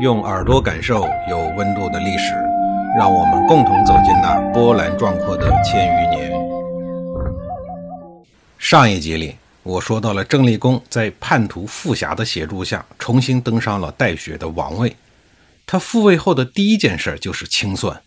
[0.00, 2.32] 用耳朵感受有温度的历史，
[2.96, 6.30] 让我们共同走进那波澜壮阔的千余年。
[8.58, 9.34] 上一集里，
[9.64, 14.94] 我说到了郑立功在叛徒傅霞的协助下，重新登上了带血的王位。
[15.66, 18.00] 他复位后的第一件事就是清算。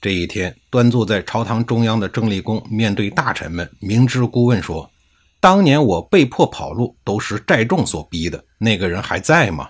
[0.00, 4.90] 这一天，端坐在朝堂中央的郑立功面对大臣们，明知故问说
[5.38, 9.68] ：“当年我被迫跑路，都是寨众所逼的，那个人还在吗？”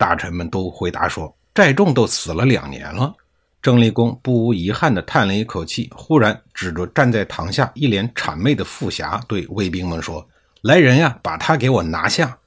[0.00, 3.12] 大臣们都回答说：“寨众都死了两年了。”
[3.60, 10.26] 郑立功不无遗憾地叹了一口气，忽然指着站在堂下一脸谄媚的傅霞，对卫兵们说
[10.64, 12.38] ：“来人呀，把他给我拿下！”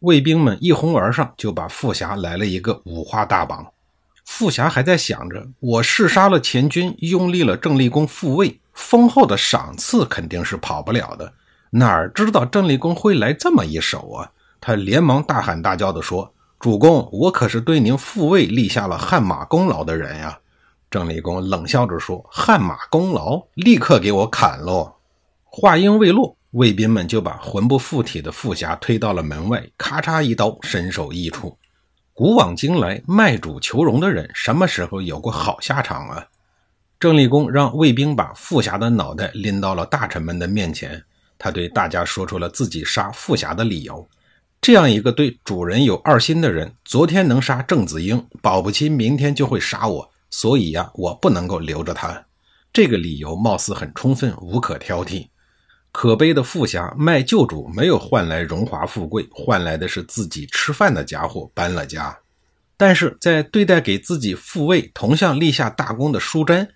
[0.00, 3.70] 卫兵们一哄而上，就把傅霞来了一个五花大绑。
[4.24, 11.30] 傅霞还在想着：“我弑杀了前军，拥立了郑立功复位，丰厚的赏赐肯定是跑不了的。
[11.68, 16.33] 哪知道郑立功会来这么一手啊！”他连忙大喊大叫地说。
[16.64, 20.38] 主公，我可是对您复位立下了汗马功劳的人呀！
[20.90, 24.90] 郑立功冷笑着说：“汗马功劳，立刻给我砍喽！”
[25.44, 31.54] 话音未落，卫兵们就把魂不附体的傅霞推到了门外，咔嚓一刀，身首异处。
[32.14, 36.26] 古往今来，卖主求荣的人，什么时候有过好下场啊？
[36.98, 41.04] 郑立功让卫兵把傅霞的脑袋拎到了大臣们的面前，
[41.36, 44.08] 他对大家说出了自己杀傅霞的理由。
[44.64, 52.24] 这样一个对主人有二心的人，昨天能杀郑子英，保不齐明天就会杀我，所以呀，我不能够留着他。
[52.72, 55.28] 这个理由貌似很充分，无可挑剔。
[55.92, 62.18] 可悲的富侠卖旧主，没有换来荣华富贵，换来的是自己吃饭的家伙搬了家。
[62.78, 66.66] 但是在对待给自己复位、同向立下大功的舒詹，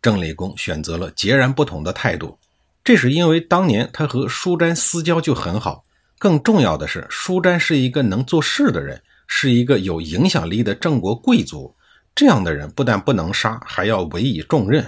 [0.00, 2.38] 郑立功选择了截然不同的态度。
[2.82, 5.84] 这是因为当年他和舒詹私交就很好。
[6.24, 11.76] 更重要的是，舒詹是一个能做事的人，是一个有影响力的郑国贵族。
[12.14, 14.82] 这样的人不但不能杀，还要委以重任。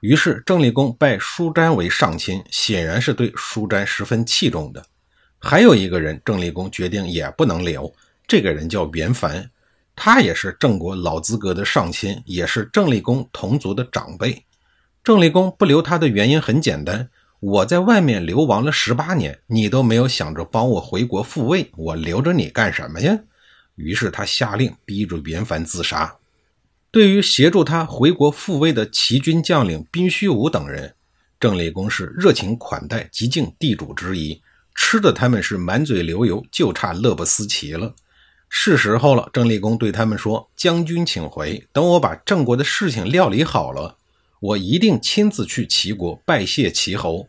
[0.00, 4.84] 于是，郑立功拜舒詹为上卿，显然是对舒詹十分器重的。
[5.38, 7.94] 还有一个人，郑立功决定也不能留。
[8.26, 9.48] 这个人叫袁凡，
[9.94, 14.44] 他也是郑国老资格的上卿，也是郑立功同族的长辈。
[15.04, 17.08] 郑立功不留他的原因很简单。
[17.40, 23.18] 我在外面流亡了十八年，你都没有想着帮我回国复位，我留着你干什么呀？
[23.74, 26.16] 于是他下令逼着袁凡自杀。
[26.90, 30.94] 对于协助他回国复位的齐军将领宾虚武等人，
[31.40, 34.40] 郑立功是热情款待，极尽地主之谊，
[34.74, 37.94] 吃的他们是满嘴流油，就差乐不思齐了。
[38.48, 43.96] 是时候了，郑立功对他们说：“将军请回，等我把郑国的事情料理好了，
[44.44, 47.28] 我一定亲自去齐国拜谢齐侯。”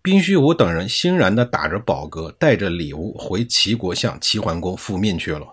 [0.00, 5.46] 宾虚无等人欣然地打着饱嗝，带着礼物回齐国向齐桓公复命去了。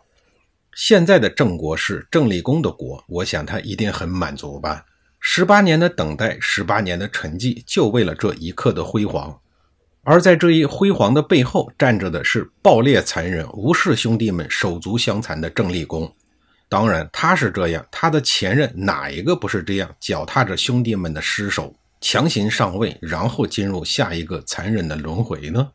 [0.73, 4.85] 现在的郑国是郑立功的国，我想他一定很满足吧。
[5.19, 9.37] 十八年的等待，十八年的沉寂，就为了这一刻的辉煌。
[10.03, 16.15] 而在这一辉煌的背后，站着的是暴烈残忍、无视兄弟们手足相残的郑立功。
[16.73, 21.71] 当然，他是这样，他的前任哪一个不是这样，脚踏着兄弟们的尸首？
[22.01, 25.69] 强行上位，然后进入下一个残忍的轮回呢？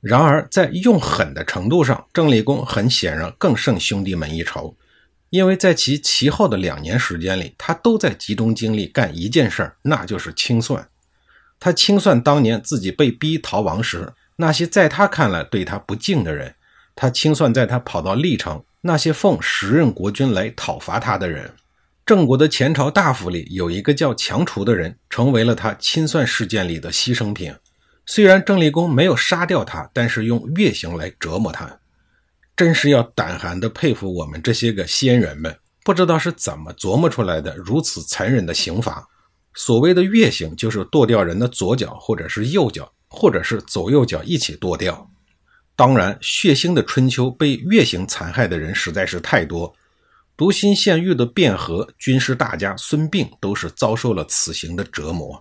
[0.00, 4.76] 然而，在用狠的程度上，郑立功很显然更胜兄弟们一筹，
[5.30, 10.88] 因为在其其后的两年时间里，他都在集中精力干一件事儿，那就是清算。
[11.58, 16.54] 他清算当年自己被逼逃亡时那些在他看来对他不敬的人，
[16.94, 21.52] 他清算在他跑到历城那些奉时任国君来讨伐他的人。
[22.06, 27.54] 郑国的前朝大夫里有一个叫强除的人，成为了他清算事件里的牺牲品。
[28.06, 31.78] 虽然郑立功没有杀掉他，但是用月刑来折磨他，
[32.56, 39.06] 真是要胆寒的佩服我们这些个先人们，不知道是怎么琢磨出来的如此残忍的刑罚。
[39.54, 45.10] 所谓的月刑，就是剁掉人的左脚，或者是右脚，或者是左右脚一起剁掉。
[45.78, 49.72] 当然，血腥的春秋被月刑残害的人实在是太多。
[50.36, 55.40] 独心县狱的卞和军事大家孙膑都是遭受了此刑的折磨。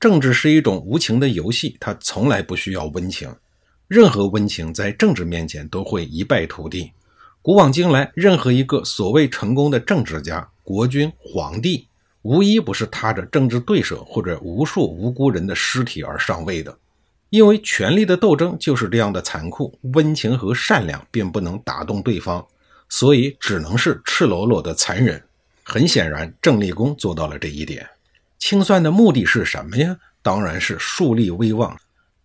[0.00, 3.32] 政治是一种无情的游戏，它从来不需要温情。
[3.86, 6.90] 任何温情在政治面前都会一败涂地。
[7.40, 11.86] 古往今来，任何一个所谓成功的政治家、国君、皇帝，
[12.22, 16.76] 无一不是踏着政治对手或者无数无辜人的尸体而上位的。
[17.30, 22.46] 因为权力的斗争就是这样的残酷，温情和善良并不能打动对方。
[22.90, 25.22] 所以只能是赤裸裸的残忍。
[25.62, 27.86] 很显然，郑立功做到了这一点。
[28.38, 29.94] 清算的目的是什么呀？
[30.22, 31.78] 当然是树立威望。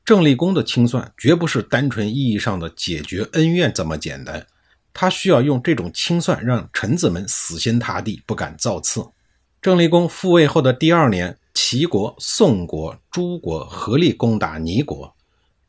[0.05, 4.45] 郑立功的清算绝不是单纯意义上的解决恩怨这么简单。
[4.93, 9.05] 他需要用这种清算让臣子们死心塌地，不敢造次。
[9.61, 15.13] 郑立功复位后的第二年，齐国、宋国、诸国合力攻打倪国。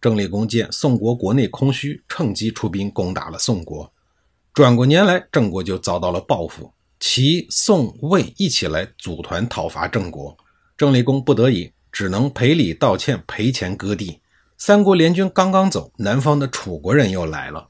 [0.00, 3.90] 郑立功见宋国国内空虚，趁机出兵攻打了宋国。
[4.52, 10.36] 转过年来，郑国就遭到了报复，齐、宋、魏一起来组团讨伐郑国。
[10.76, 14.20] 郑立功不得已，只能赔礼道歉，赔钱割地。
[14.58, 17.68] 三国联军刚刚走，南方的楚国人又来了。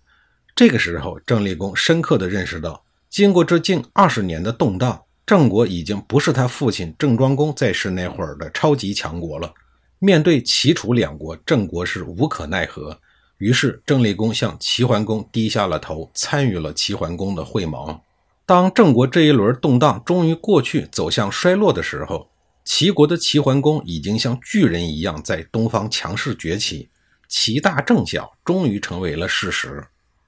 [0.56, 5.02] 这个时候，郑立功深刻地认识到，经过这近二十年的动荡。
[5.26, 9.52] 郑国已经不是他父亲郑庄公在世那会儿的超级强国了。
[9.98, 12.98] 面对齐楚两国，郑国是无可奈何。
[13.38, 17.98] 于是郑厉公向齐桓公低下了头，参与了齐桓公的会盟。
[18.46, 22.28] 当郑国这一轮动荡终于过去，走向衰落的时候，
[22.64, 26.90] 齐国的齐桓公已经像巨人一样在东方强势崛起，
[27.28, 29.82] 齐大郑小终于成为了事实。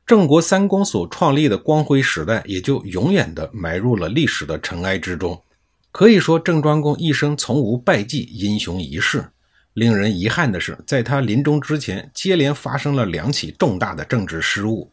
[0.06, 5.42] 郑国三公所创立的光辉时代，也就永远的埋入了历史的尘埃之中。
[5.90, 9.28] 可以说，郑庄公一生从无败绩，英雄一世。
[9.74, 14.88] 令人遗憾的是，在他临终之前，接连发生了两起重大的政治失误：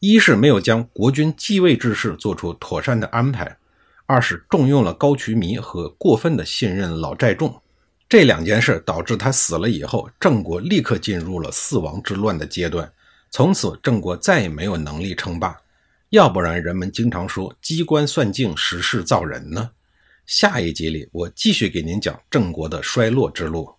[0.00, 3.46] 一是没有将国君继位之事做出妥善的安排；
[4.06, 7.54] 二是重用了高渠弥和过分的信任老寨众。
[8.08, 12.90] 这两件事导致他死了以后，郑国立刻进入了四王之乱的阶段。
[13.30, 15.56] 从此，郑国再也没有能力称霸，
[16.10, 19.70] 要不然人们经常说“机关算尽，时势造人”呢。
[20.26, 23.77] 下一集里，我继续给您讲郑国的衰落之路。